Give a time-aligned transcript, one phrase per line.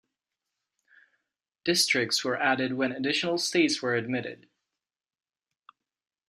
[1.63, 4.49] Districts were added when additional States were admitted.